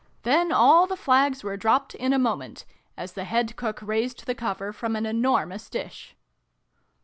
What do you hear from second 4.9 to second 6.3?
an enormous dish.